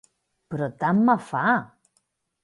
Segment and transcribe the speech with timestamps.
[0.53, 1.43] Però tant me fa.